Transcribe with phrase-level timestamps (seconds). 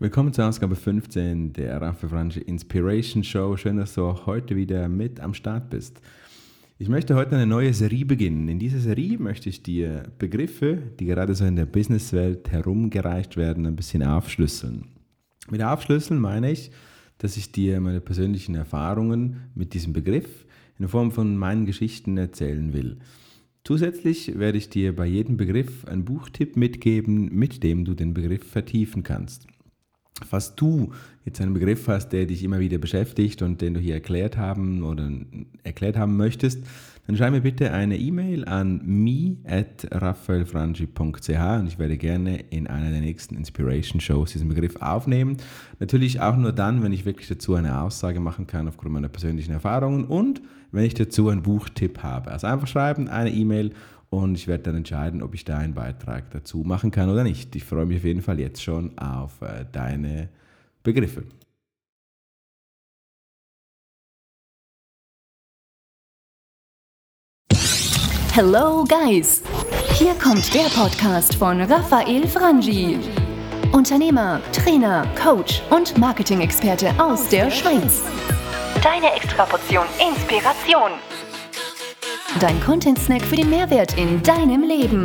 [0.00, 3.56] Willkommen zur Ausgabe 15 der Raffa Franchi Inspiration Show.
[3.56, 6.00] Schön, dass du auch heute wieder mit am Start bist.
[6.78, 8.48] Ich möchte heute eine neue Serie beginnen.
[8.48, 13.66] In dieser Serie möchte ich dir Begriffe, die gerade so in der Businesswelt herumgereicht werden,
[13.66, 14.86] ein bisschen aufschlüsseln.
[15.48, 16.72] Mit Aufschlüsseln meine ich,
[17.18, 20.44] dass ich dir meine persönlichen Erfahrungen mit diesem Begriff
[20.76, 22.98] in Form von meinen Geschichten erzählen will.
[23.62, 28.44] Zusätzlich werde ich dir bei jedem Begriff einen Buchtipp mitgeben, mit dem du den Begriff
[28.44, 29.46] vertiefen kannst.
[30.22, 30.92] Falls du
[31.24, 34.84] jetzt einen Begriff hast, der dich immer wieder beschäftigt und den du hier erklärt haben
[34.84, 35.10] oder
[35.64, 36.62] erklärt haben möchtest,
[37.06, 43.00] dann schreib mir bitte eine E-Mail an me@raphaelfranchi.ch und ich werde gerne in einer der
[43.00, 45.38] nächsten Inspiration Shows diesen Begriff aufnehmen.
[45.80, 49.52] Natürlich auch nur dann, wenn ich wirklich dazu eine Aussage machen kann aufgrund meiner persönlichen
[49.52, 52.30] Erfahrungen und wenn ich dazu einen Buchtipp habe.
[52.30, 53.72] Also einfach schreiben, eine E-Mail
[54.22, 57.54] und ich werde dann entscheiden, ob ich da einen Beitrag dazu machen kann oder nicht.
[57.56, 60.28] Ich freue mich auf jeden Fall jetzt schon auf äh, deine
[60.82, 61.24] Begriffe.
[68.32, 69.44] Hello Guys!
[69.92, 72.98] Hier kommt der Podcast von Raphael Frangi.
[73.70, 78.02] Unternehmer, Trainer, Coach und Marketing-Experte aus der Schweiz.
[78.82, 80.90] Deine Extraportion Inspiration.
[82.40, 85.04] Dein Content-Snack für den Mehrwert in deinem Leben.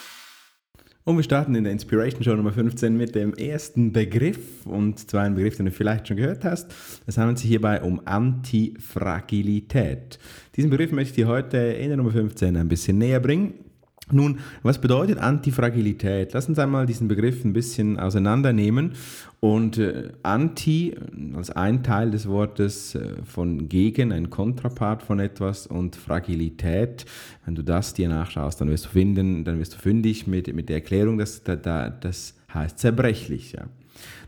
[1.03, 5.23] Und wir starten in der Inspiration Show Nummer 15 mit dem ersten Begriff, und zwar
[5.23, 6.71] ein Begriff, den du vielleicht schon gehört hast.
[7.07, 10.19] Es handelt sich hierbei um Antifragilität.
[10.55, 13.70] Diesen Begriff möchte ich dir heute in der Nummer 15 ein bisschen näher bringen.
[14.13, 16.33] Nun, was bedeutet Antifragilität?
[16.33, 18.93] Lass uns einmal diesen Begriff ein bisschen auseinandernehmen.
[19.39, 20.95] Und äh, Anti
[21.35, 27.05] als ein Teil des Wortes äh, von gegen, ein Kontrapart von etwas und Fragilität,
[27.45, 30.69] wenn du das dir nachschaust, dann wirst du finden, dann wirst du fündig mit, mit
[30.69, 33.53] der Erklärung, dass da, da, das heißt zerbrechlich.
[33.53, 33.67] Ja.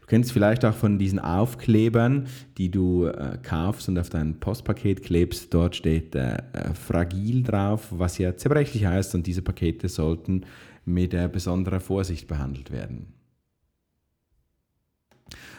[0.04, 2.28] Du kennst vielleicht auch von diesen Aufklebern,
[2.58, 5.54] die du äh, kaufst und auf dein Postpaket klebst.
[5.54, 10.42] Dort steht äh, äh, fragil drauf, was ja zerbrechlich heißt und diese Pakete sollten
[10.84, 13.14] mit äh, besonderer Vorsicht behandelt werden.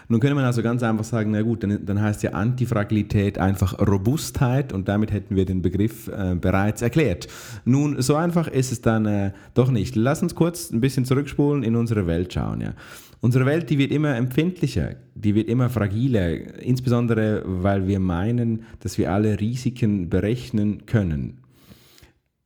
[0.08, 3.78] Nun könnte man also ganz einfach sagen, na gut, dann, dann heißt ja Antifragilität einfach
[3.78, 7.28] Robustheit und damit hätten wir den Begriff äh, bereits erklärt.
[7.64, 9.96] Nun, so einfach ist es dann äh, doch nicht.
[9.96, 12.60] Lass uns kurz ein bisschen zurückspulen in unsere Welt schauen.
[12.60, 12.74] Ja.
[13.20, 18.98] Unsere Welt, die wird immer empfindlicher, die wird immer fragiler, insbesondere weil wir meinen, dass
[18.98, 21.38] wir alle Risiken berechnen können.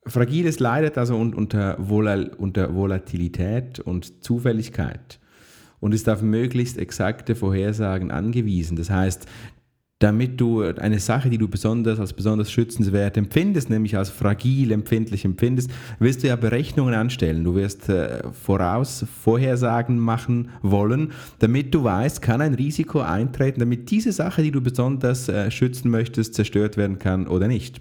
[0.07, 5.19] Fragiles leidet also unter, unter Volatilität und Zufälligkeit
[5.81, 8.77] und ist auf möglichst exakte Vorhersagen angewiesen.
[8.77, 9.27] Das heißt,
[9.99, 15.25] damit du eine Sache, die du besonders als besonders schützenswert empfindest, nämlich als fragil empfindlich
[15.25, 17.43] empfindest, wirst du ja Berechnungen anstellen.
[17.43, 23.91] Du wirst äh, voraus Vorhersagen machen wollen, damit du weißt, kann ein Risiko eintreten, damit
[23.91, 27.81] diese Sache, die du besonders äh, schützen möchtest, zerstört werden kann oder nicht.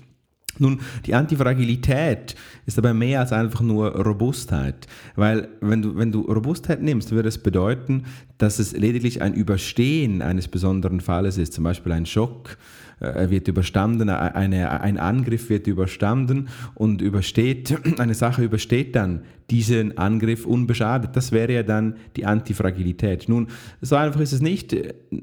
[0.60, 2.36] Nun, die Antifragilität
[2.66, 7.30] ist aber mehr als einfach nur Robustheit, weil wenn du, wenn du Robustheit nimmst, würde
[7.30, 8.04] es bedeuten,
[8.38, 12.58] dass es lediglich ein Überstehen eines besonderen Falles ist, zum Beispiel ein Schock,
[13.00, 19.98] äh, wird überstanden, eine, ein Angriff wird überstanden und übersteht, eine Sache übersteht dann diesen
[19.98, 21.16] Angriff unbeschadet.
[21.16, 23.30] Das wäre ja dann die Antifragilität.
[23.30, 23.48] Nun,
[23.82, 24.76] so einfach ist es nicht.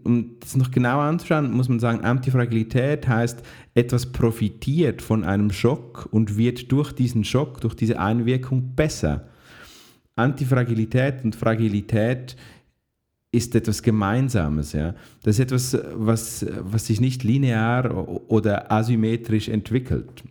[0.05, 3.43] Um das noch genauer anzuschauen, muss man sagen, Antifragilität heißt,
[3.75, 9.29] etwas profitiert von einem Schock und wird durch diesen Schock, durch diese Einwirkung besser.
[10.17, 12.37] Antifragilität und Fragilität
[13.35, 14.73] ist etwas Gemeinsames.
[14.73, 14.95] Ja?
[15.23, 20.23] Das ist etwas, was, was sich nicht linear oder asymmetrisch entwickelt.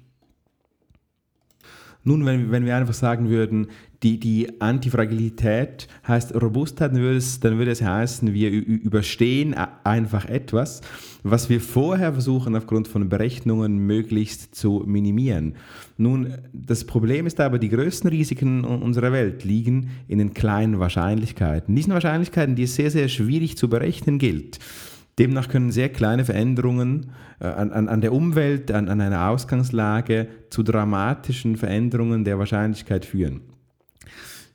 [2.06, 3.68] Nun, wenn, wenn wir einfach sagen würden,
[4.04, 10.26] die, die Antifragilität heißt Robustheit, dann würde, es, dann würde es heißen, wir überstehen einfach
[10.26, 10.82] etwas,
[11.24, 15.56] was wir vorher versuchen aufgrund von Berechnungen möglichst zu minimieren.
[15.98, 21.74] Nun, das Problem ist aber, die größten Risiken unserer Welt liegen in den kleinen Wahrscheinlichkeiten.
[21.74, 24.60] Diesen Wahrscheinlichkeiten, die es sehr, sehr schwierig zu berechnen gilt.
[25.20, 30.28] Demnach können sehr kleine Veränderungen äh, an, an, an, der Umwelt, an, an einer Ausgangslage
[30.50, 33.42] zu dramatischen Veränderungen der Wahrscheinlichkeit führen.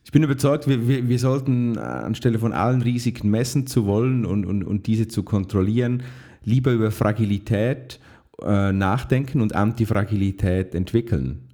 [0.05, 4.47] Ich bin überzeugt, wir, wir, wir, sollten anstelle von allen Risiken messen zu wollen und,
[4.47, 6.03] und, und diese zu kontrollieren,
[6.45, 8.01] lieber über Fragilität
[8.43, 11.49] äh, nachdenken und Antifragilität entwickeln.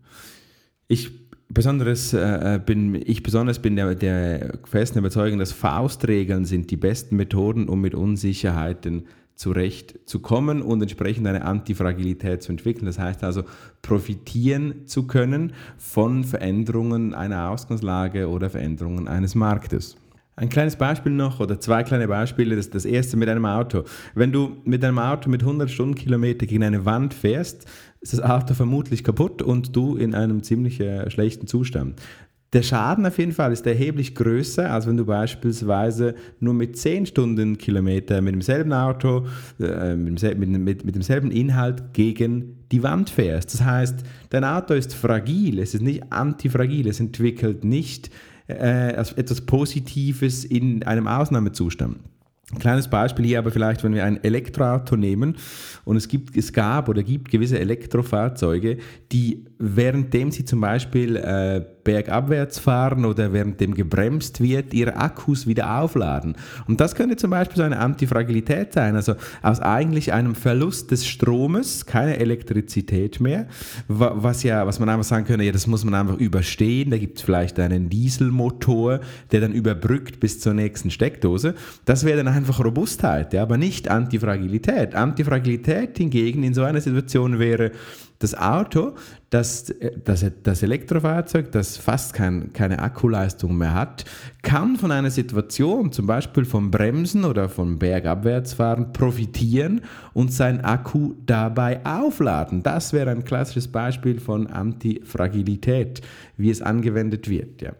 [0.87, 1.24] Ich
[1.55, 7.17] besonderes äh, bin ich besonders bin der, der festen Überzeugung, dass Faustregeln sind die besten
[7.17, 9.05] Methoden, um mit Unsicherheiten
[9.37, 12.87] zurechtzukommen und entsprechend eine Antifragilität zu entwickeln.
[12.87, 13.45] Das heißt also,
[13.83, 19.97] profitieren zu können von Veränderungen einer Ausgangslage oder Veränderungen eines Marktes.
[20.37, 22.57] Ein kleines Beispiel noch oder zwei kleine Beispiele.
[22.57, 23.85] Das, das erste mit einem Auto.
[24.15, 27.67] Wenn du mit einem Auto mit 100 Stundenkilometer gegen eine Wand fährst,
[28.01, 32.01] ist das Auto vermutlich kaputt und du in einem ziemlich äh, schlechten Zustand.
[32.53, 37.07] Der Schaden auf jeden Fall ist erheblich größer, als wenn du beispielsweise nur mit 10
[37.07, 39.27] Stundenkilometer mit demselben Auto,
[39.59, 43.55] äh, mit, demselben, mit, mit demselben Inhalt gegen die Wand fährst.
[43.55, 48.11] Das heißt, dein Auto ist fragil, es ist nicht antifragil, es entwickelt nicht
[48.49, 51.99] äh, etwas Positives in einem Ausnahmezustand.
[52.55, 55.37] Ein kleines Beispiel hier aber vielleicht, wenn wir ein Elektroauto nehmen
[55.85, 58.79] und es, gibt, es gab oder gibt gewisse Elektrofahrzeuge,
[59.11, 65.81] die währenddem sie zum Beispiel äh, bergabwärts fahren oder währenddem gebremst wird, ihre Akkus wieder
[65.81, 66.35] aufladen.
[66.67, 71.07] Und das könnte zum Beispiel so eine Antifragilität sein, also aus eigentlich einem Verlust des
[71.07, 73.47] Stromes, keine Elektrizität mehr,
[73.89, 77.19] was ja, was man einfach sagen könnte, ja, das muss man einfach überstehen, da gibt
[77.19, 79.01] es vielleicht einen Dieselmotor,
[79.31, 81.55] der dann überbrückt bis zur nächsten Steckdose.
[81.85, 84.95] Das wäre dann einfach Robustheit, ja, aber nicht Antifragilität.
[84.95, 87.73] Antifragilität hingegen in so einer Situation wäre,
[88.19, 88.95] das Auto,
[89.31, 89.75] das,
[90.05, 94.05] das, das Elektrofahrzeug, das fast kein, keine Akkuleistung mehr hat,
[94.43, 99.81] kann von einer Situation, zum Beispiel vom Bremsen oder vom Bergabwärtsfahren, profitieren
[100.13, 102.63] und sein Akku dabei aufladen.
[102.63, 106.01] Das wäre ein klassisches Beispiel von Antifragilität,
[106.37, 107.63] wie es angewendet wird.
[107.63, 107.73] Ja.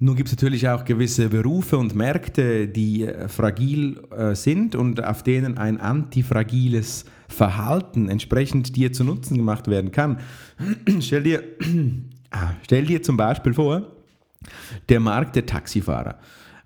[0.00, 5.02] Nun gibt es natürlich auch gewisse Berufe und Märkte, die äh, fragil äh, sind und
[5.04, 10.18] auf denen ein antifragiles Verhalten entsprechend dir zu Nutzen gemacht werden kann.
[11.00, 11.42] stell, dir,
[12.30, 13.92] ah, stell dir zum Beispiel vor,
[14.88, 16.18] der Markt der Taxifahrer.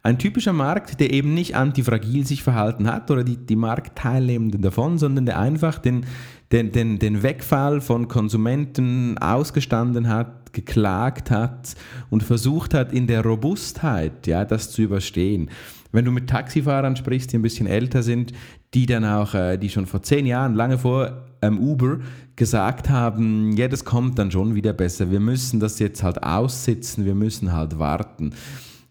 [0.02, 4.96] Ein typischer Markt, der eben nicht antifragil sich verhalten hat oder die, die Marktteilnehmenden davon,
[4.96, 6.06] sondern der einfach den,
[6.52, 11.74] den, den, den Wegfall von Konsumenten ausgestanden hat, geklagt hat
[12.10, 15.50] und versucht hat, in der Robustheit ja, das zu überstehen.
[15.92, 18.32] Wenn du mit Taxifahrern sprichst, die ein bisschen älter sind,
[18.74, 22.00] die dann auch, äh, die schon vor zehn Jahren, lange vor ähm, Uber,
[22.36, 25.10] gesagt haben, ja, das kommt dann schon wieder besser.
[25.10, 28.34] Wir müssen das jetzt halt aussitzen, wir müssen halt warten.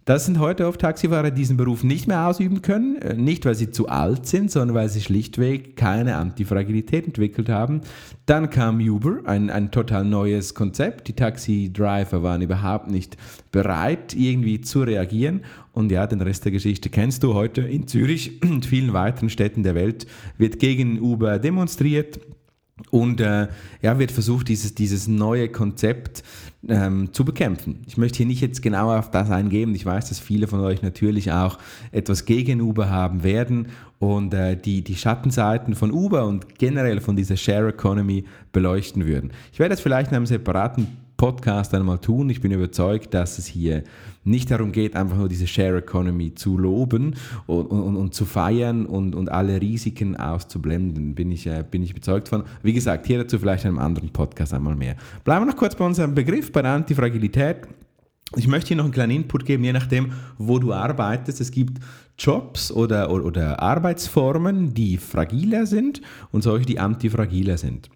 [0.08, 2.96] Das sind heute oft Taxifahrer, die diesen Beruf nicht mehr ausüben können.
[3.02, 7.82] Äh, nicht, weil sie zu alt sind, sondern weil sie schlichtweg keine Antifragilität entwickelt haben.
[8.26, 11.10] Dann kam Uber, ein, ein total neues Konzept.
[11.10, 13.18] Die Taxi-Driver waren überhaupt nicht
[13.52, 15.42] bereit, irgendwie zu reagieren.
[15.74, 19.64] Und ja, den Rest der Geschichte kennst du heute in Zürich und vielen weiteren Städten
[19.64, 20.08] der Welt.
[20.38, 22.18] Wird gegen Uber demonstriert.
[22.92, 23.48] Und äh,
[23.82, 26.24] ja, wird versucht, dieses, dieses neue Konzept
[26.68, 27.82] ähm, zu bekämpfen.
[27.88, 29.74] Ich möchte hier nicht jetzt genau auf das eingehen.
[29.74, 31.58] Ich weiß, dass viele von euch natürlich auch
[31.92, 33.68] etwas gegen Uber haben werden
[34.00, 39.32] und äh, die, die Schattenseiten von Uber und generell von dieser Share Economy beleuchten würden.
[39.52, 40.88] Ich werde das vielleicht in einem separaten
[41.18, 42.30] Podcast einmal tun.
[42.30, 43.84] Ich bin überzeugt, dass es hier
[44.28, 47.16] nicht darum geht, einfach nur diese Share Economy zu loben
[47.46, 51.16] und, und, und zu feiern und, und alle Risiken auszublenden.
[51.16, 52.44] Bin ich, äh, bin ich überzeugt von.
[52.62, 54.96] Wie gesagt, hier dazu vielleicht in einem anderen Podcast einmal mehr.
[55.24, 57.68] Bleiben wir noch kurz bei unserem Begriff, bei der Antifragilität.
[58.36, 61.40] Ich möchte hier noch einen kleinen Input geben, je nachdem, wo du arbeitest.
[61.40, 61.82] Es gibt
[62.20, 67.90] Jobs oder, oder, oder Arbeitsformen, die fragiler sind und solche, die antifragiler sind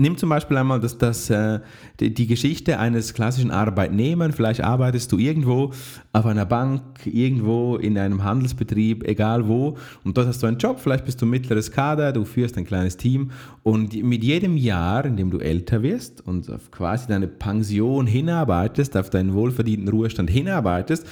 [0.00, 1.60] nimm zum Beispiel einmal das, das, äh,
[2.00, 4.34] die, die, Geschichte eines klassischen Arbeitnehmers.
[4.34, 5.72] Vielleicht arbeitest du irgendwo
[6.12, 9.76] auf einer Bank, irgendwo in einem Handelsbetrieb, egal wo.
[10.02, 10.80] Und dort hast du einen Job.
[10.80, 13.30] Vielleicht bist du mittleres Kader, du führst ein kleines Team.
[13.62, 18.96] Und mit jedem Jahr, in dem du älter wirst und auf quasi deine Pension hinarbeitest,
[18.96, 21.06] auf deinen wohlverdienten Ruhestand hinarbeitest,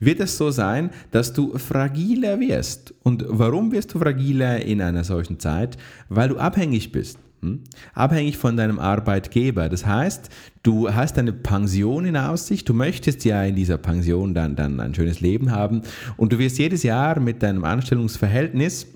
[0.00, 2.92] wird es so sein, dass du fragiler wirst.
[3.04, 5.78] Und warum wirst du fragiler in einer solchen Zeit?
[6.08, 7.18] Weil du abhängig bist.
[7.94, 9.68] Abhängig von deinem Arbeitgeber.
[9.68, 10.28] Das heißt,
[10.62, 14.94] du hast eine Pension in Aussicht, du möchtest ja in dieser Pension dann, dann ein
[14.94, 15.82] schönes Leben haben
[16.16, 18.86] und du wirst jedes Jahr mit deinem Anstellungsverhältnis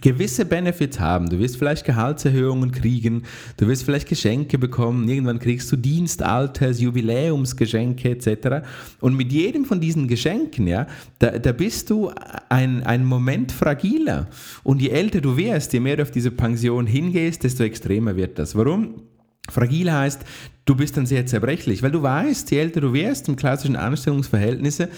[0.00, 1.28] gewisse Benefits haben.
[1.28, 3.24] Du wirst vielleicht Gehaltserhöhungen kriegen,
[3.56, 8.66] du wirst vielleicht Geschenke bekommen, irgendwann kriegst du Dienstalters, Jubiläumsgeschenke etc.
[9.00, 10.86] Und mit jedem von diesen Geschenken, ja,
[11.18, 12.10] da, da bist du
[12.48, 14.28] ein, ein Moment fragiler.
[14.62, 18.38] Und je älter du wirst, je mehr du auf diese Pension hingehst, desto extremer wird
[18.38, 18.54] das.
[18.54, 19.02] Warum?
[19.50, 20.24] Fragil heißt,
[20.64, 24.88] du bist dann sehr zerbrechlich, weil du weißt, je älter du wirst im klassischen Anstellungsverhältnisse,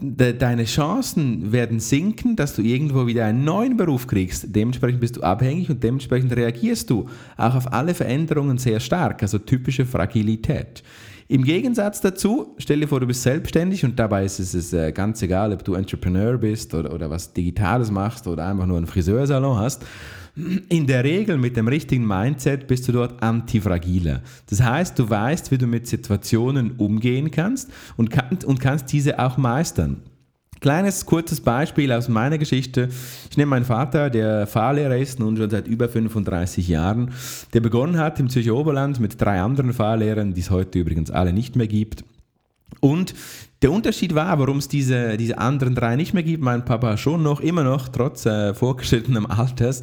[0.00, 4.54] de deine Chancen werden sinken, dass du irgendwo wieder einen neuen Beruf kriegst.
[4.54, 9.38] Dementsprechend bist du abhängig und dementsprechend reagierst du auch auf alle Veränderungen sehr stark, also
[9.38, 10.82] typische Fragilität.
[11.28, 15.20] Im Gegensatz dazu, stell dir vor, du bist selbstständig und dabei ist es äh, ganz
[15.22, 19.58] egal, ob du Entrepreneur bist oder, oder was Digitales machst oder einfach nur einen Friseursalon
[19.58, 19.84] hast
[20.68, 24.20] in der Regel mit dem richtigen Mindset bist du dort antifragiler.
[24.50, 29.18] Das heißt, du weißt, wie du mit Situationen umgehen kannst und, kann, und kannst diese
[29.18, 30.02] auch meistern.
[30.60, 32.88] Kleines, kurzes Beispiel aus meiner Geschichte.
[33.30, 37.12] Ich nehme meinen Vater, der Fahrlehrer ist, nun schon seit über 35 Jahren,
[37.52, 41.32] der begonnen hat im Zürcher Oberland mit drei anderen Fahrlehrern, die es heute übrigens alle
[41.32, 42.04] nicht mehr gibt.
[42.80, 43.14] Und
[43.62, 47.22] der Unterschied war, warum es diese, diese anderen drei nicht mehr gibt, mein Papa schon
[47.22, 49.82] noch, immer noch, trotz äh, vorgeschrittenem Alters,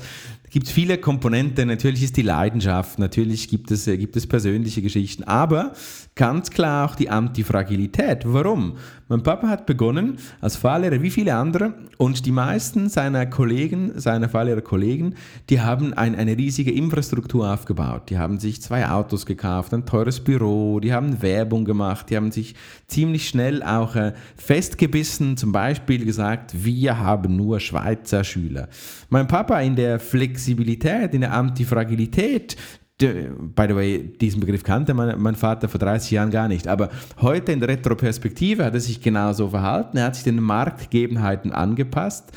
[0.54, 1.68] gibt viele Komponenten.
[1.68, 5.74] Natürlich ist die Leidenschaft, natürlich gibt es, äh, gibt es persönliche Geschichten, aber
[6.14, 8.22] ganz klar auch die Antifragilität.
[8.26, 8.78] Warum?
[9.10, 14.30] Mein Papa hat begonnen als Fahrlehrer wie viele andere und die meisten seiner Kollegen, seiner
[14.30, 15.16] Fahrlehrerkollegen,
[15.50, 18.10] die haben ein, eine riesige Infrastruktur aufgebaut.
[18.10, 22.32] Die haben sich zwei Autos gekauft, ein teures Büro, die haben Werbung gemacht, die haben
[22.32, 22.56] sich
[22.88, 28.70] ziemlich schnell auch äh, festgebissen, zum Beispiel gesagt, wir haben nur Schweizer Schüler.
[29.10, 30.00] Mein Papa in der
[30.44, 32.58] Flexibilität, in der Antifragilität,
[33.00, 36.68] by the way, diesen Begriff kannte mein, mein, Vater vor 30 Jahren gar nicht.
[36.68, 36.90] Aber
[37.22, 39.98] heute in der Retroperspektive hat er sich genauso verhalten.
[39.98, 42.32] Er hat sich den Marktgegebenheiten angepasst.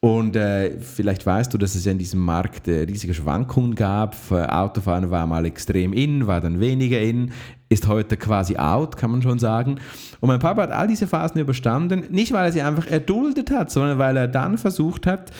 [0.00, 4.14] Und äh, vielleicht weißt du, dass es ja in diesem Markt äh, riesige Schwankungen gab.
[4.30, 7.32] Autofahren war mal extrem in, war dann weniger in,
[7.68, 9.80] ist heute quasi out, kann man schon sagen.
[10.20, 13.70] Und mein Papa hat all diese Phasen überstanden, nicht weil er sie einfach erduldet hat,
[13.70, 15.32] sondern weil er dann versucht hat,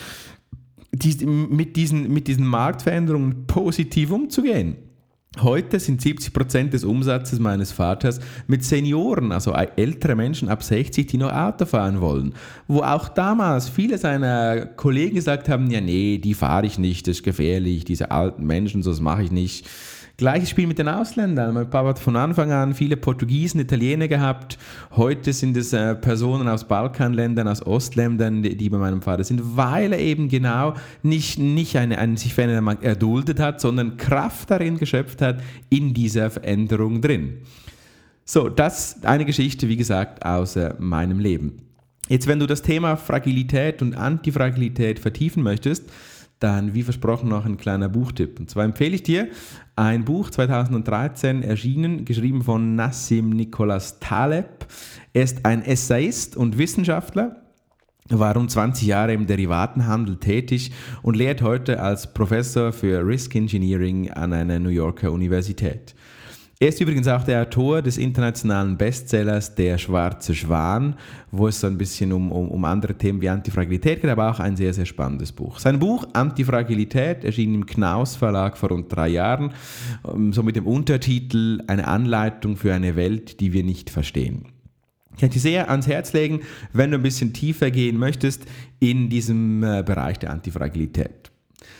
[0.99, 4.77] die, mit, diesen, mit diesen Marktveränderungen positiv umzugehen.
[5.41, 11.05] Heute sind 70 Prozent des Umsatzes meines Vaters mit Senioren, also ältere Menschen ab 60,
[11.05, 12.33] die noch Auto fahren wollen.
[12.67, 17.17] Wo auch damals viele seiner Kollegen gesagt haben, ja nee, die fahre ich nicht, das
[17.17, 19.67] ist gefährlich, diese alten Menschen, so das mache ich nicht.
[20.19, 21.53] Gleiches Spiel mit den Ausländern.
[21.53, 24.57] Mein Papa hat von Anfang an viele Portugiesen, Italiener gehabt.
[24.95, 29.55] Heute sind es äh, Personen aus Balkanländern, aus Ostländern, die, die, bei meinem Vater sind,
[29.55, 34.79] weil er eben genau nicht, nicht eine, eine, sich Veränderung erduldet hat, sondern Kraft darin
[34.79, 37.41] geschöpft hat, in dieser Veränderung drin.
[38.25, 41.61] So, das eine Geschichte, wie gesagt, aus äh, meinem Leben.
[42.09, 45.91] Jetzt, wenn du das Thema Fragilität und Antifragilität vertiefen möchtest,
[46.39, 48.39] dann wie versprochen noch ein kleiner Buchtipp.
[48.39, 49.27] Und zwar empfehle ich dir
[49.75, 54.67] ein Buch 2013 erschienen, geschrieben von Nassim Nicholas Taleb.
[55.13, 57.43] Er ist ein Essayist und Wissenschaftler,
[58.09, 64.11] war rund 20 Jahre im Derivatenhandel tätig und lehrt heute als Professor für Risk Engineering
[64.11, 65.95] an einer New Yorker Universität.
[66.59, 70.95] Er ist übrigens auch der Autor des internationalen Bestsellers Der schwarze Schwan,
[71.29, 74.39] wo es so ein bisschen um, um, um andere Themen wie Antifragilität geht, aber auch
[74.39, 75.59] ein sehr, sehr spannendes Buch.
[75.59, 79.53] Sein Buch Antifragilität erschien im Knaus Verlag vor rund drei Jahren,
[80.11, 84.47] ähm, so mit dem Untertitel Eine Anleitung für eine Welt, die wir nicht verstehen.
[85.13, 86.41] Ich kann dir sehr ans Herz legen,
[86.73, 88.45] wenn du ein bisschen tiefer gehen möchtest
[88.79, 91.31] in diesem äh, Bereich der Antifragilität.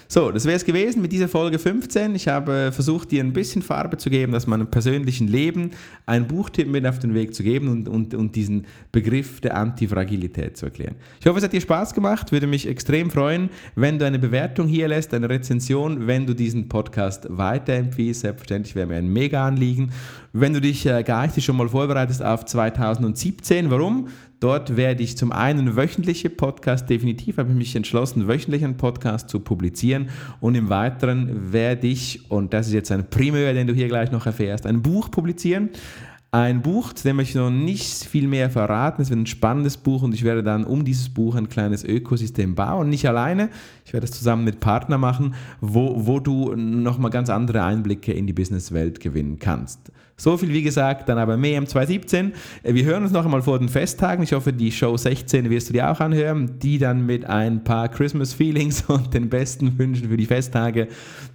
[0.09, 2.15] So, das wäre es gewesen mit dieser Folge 15.
[2.15, 5.71] Ich habe versucht, dir ein bisschen Farbe zu geben, aus meinem persönlichen Leben
[6.05, 10.55] einen Buchtipp mit auf den Weg zu geben und, und, und diesen Begriff der Antifragilität
[10.55, 10.95] zu erklären.
[11.19, 12.31] Ich hoffe, es hat dir Spaß gemacht.
[12.31, 16.69] Würde mich extrem freuen, wenn du eine Bewertung hier lässt, eine Rezension, wenn du diesen
[16.69, 18.21] Podcast weiterempfiehlst.
[18.21, 19.91] Selbstverständlich wäre mir ein mega Anliegen.
[20.39, 24.09] Wenn du dich äh, geistig schon mal vorbereitest auf 2017, warum?
[24.39, 29.29] Dort werde ich zum einen wöchentliche Podcast, definitiv habe ich mich entschlossen, wöchentlich einen Podcast
[29.29, 33.73] zu publizieren und im Weiteren werde ich, und das ist jetzt ein Primär, den du
[33.73, 35.69] hier gleich noch erfährst, ein Buch publizieren.
[36.29, 39.01] Ein Buch, zu dem ich noch nicht viel mehr verraten.
[39.01, 42.53] Es wird ein spannendes Buch und ich werde dann um dieses Buch ein kleines Ökosystem
[42.53, 42.89] bauen.
[42.89, 43.49] Nicht alleine,
[43.85, 48.27] ich werde es zusammen mit Partnern machen, wo, wo du nochmal ganz andere Einblicke in
[48.27, 49.91] die Businesswelt gewinnen kannst.
[50.19, 52.33] So viel wie gesagt, dann aber mehr im 2017.
[52.63, 54.23] Äh, wir hören uns noch einmal vor den Festtagen.
[54.23, 56.57] Ich hoffe, die Show 16 wirst du dir auch anhören.
[56.57, 60.87] Die dann mit ein paar Christmas Feelings und den besten Wünschen für die Festtage.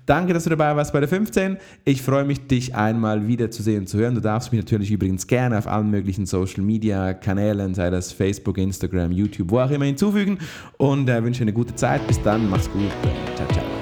[0.05, 1.59] Danke, dass du dabei warst bei der 15.
[1.85, 4.17] Ich freue mich, dich einmal wieder zu sehen und zu hören.
[4.17, 8.59] Du darfst mich natürlich übrigens gerne auf allen möglichen Social Media Kanälen, sei das Facebook,
[8.59, 10.39] Instagram, YouTube, wo auch immer hinzufügen.
[10.79, 12.05] Und äh, wünsche eine gute Zeit.
[12.09, 12.91] Bis dann, mach's gut.
[13.37, 13.82] Ciao, ciao.